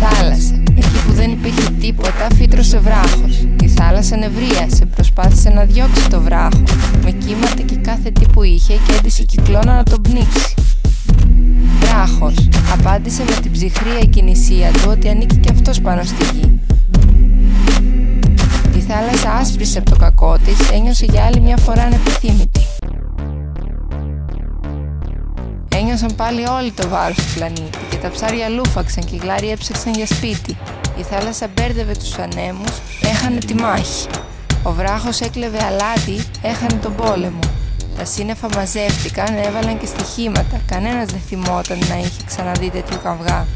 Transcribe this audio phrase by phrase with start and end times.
[0.00, 0.62] Θάλασσα.
[0.76, 3.46] Εκεί που δεν υπήρχε τίποτα, φύτρωσε βράχος.
[3.62, 6.62] Η θάλασσα νευρίασε, προσπάθησε να διώξει το βράχο.
[7.02, 10.54] Με κύματα και κάθε τι που είχε και έντυσε κυκλώνα να τον πνίξει.
[11.80, 12.34] Βράχος.
[12.72, 16.60] Απάντησε με την ψυχρή εκκινησία του ότι ανήκει και αυτός πάνω στη γη.
[18.76, 22.60] Η θάλασσα άσπρισε από το κακό της, ένιωσε για άλλη μια φορά ανεπιθύμητη.
[25.90, 29.92] Ένιωσαν πάλι όλοι το βάρος του πλανήτη και τα ψάρια λούφαξαν και οι γλάροι έψαξαν
[29.92, 30.56] για σπίτι.
[30.96, 32.70] Η θάλασσα μπέρδευε τους ανέμους,
[33.02, 34.06] έχανε τη μάχη.
[34.62, 37.38] Ο βράχος έκλεβε αλάτι, έχανε τον πόλεμο.
[37.96, 40.60] Τα σύννεφα μαζεύτηκαν, έβαλαν και στοιχήματα.
[40.66, 43.46] Κανένας δεν θυμόταν να είχε ξαναδεί τέτοιο καυγά.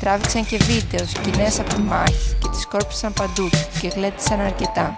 [0.00, 3.48] Τράβηξαν και βίντεο, σκηνές από τη μάχη και τις σκόρπισαν παντού
[3.80, 4.96] και γλέτησαν αρκετά.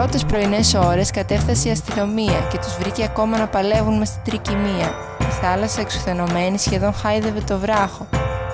[0.00, 4.88] Πρώτες πρωινές ώρες κατέφτασε η αστυνομία και τους βρήκε ακόμα να παλεύουν μες στην τρικυμία.
[5.20, 8.06] Η θάλασσα εξουθενωμένη σχεδόν χάιδευε το βράχο.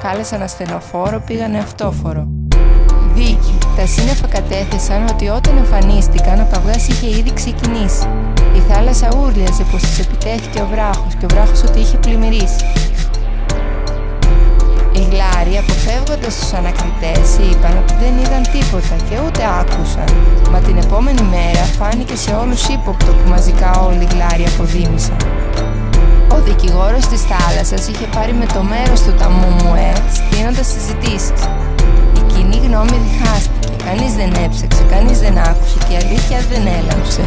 [0.02, 2.28] Κάλεσαν ασθενοφόρο, πήγαν αυτόφορο.
[3.14, 3.58] Δίκη.
[3.76, 8.08] Τα σύννεφα κατέθεσαν ότι όταν εμφανίστηκαν ο καυγάς είχε ήδη ξεκινήσει.
[8.56, 12.64] Η θάλασσα ούρλιαζε πως της επιτέθηκε ο βράχος και ο βράχος ότι είχε πλημμυρίσει.
[15.06, 20.10] Οι γλάροι αποφεύγοντας τους ανακριτές είπαν ότι δεν είδαν τίποτα και ούτε άκουσαν.
[20.52, 25.16] Μα την επόμενη μέρα φάνηκε σε όλους ύποπτο που μαζικά όλοι οι γλάροι αποδίμησαν.
[26.36, 31.40] Ο δικηγόρος της θάλασσας είχε πάρει με το μέρος του τα μουμουέ στείνοντας συζητήσεις.
[32.18, 33.68] Η κοινή γνώμη διχάστηκε.
[33.86, 37.24] Κανείς δεν έψαξε, κανείς δεν άκουσε και η αλήθεια δεν έλαμψε.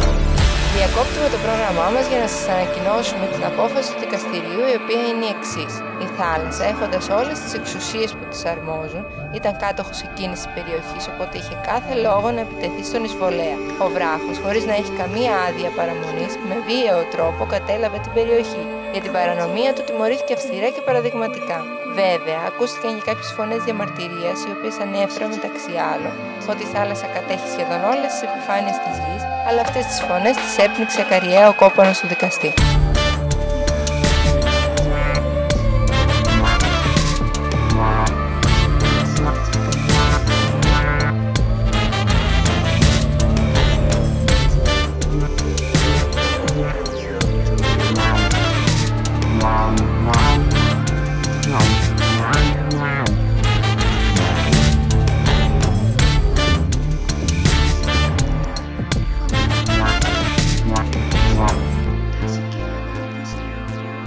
[0.76, 5.24] Διακόπτουμε το πρόγραμμά μας για να σας ανακοινώσουμε την απόφαση του δικαστηρίου η οποία είναι
[5.28, 5.72] η εξής.
[6.04, 9.04] Η θάλασσα έχοντας όλες τις εξουσίες που της αρμόζουν
[9.38, 13.58] ήταν κάτοχος εκείνης της περιοχής οπότε είχε κάθε λόγο να επιτεθεί στον εισβολέα.
[13.84, 18.64] Ο βράχος χωρίς να έχει καμία άδεια παραμονής με βίαιο τρόπο κατέλαβε την περιοχή.
[18.92, 21.58] Για την παρανομία του τιμωρήθηκε αυστηρά και παραδειγματικά.
[22.00, 26.14] Βέβαια, ακούστηκαν και κάποιες φωνές διαμαρτυρίας, οι οποίες ανέφεραν μεταξύ άλλων
[26.52, 30.56] ότι η θάλασσα κατέχει σχεδόν όλες τις επιφάνειες της γης, αλλά αυτές τις φωνές τις
[30.64, 32.52] έπνιξε ακαριέα ο κόπανος του δικαστή.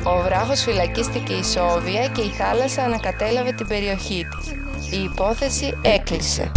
[0.05, 4.51] Ο βράχος φυλακίστηκε ισόβια και η θάλασσα ανακατέλαβε την περιοχή της.
[4.91, 6.51] Η υπόθεση έκλεισε.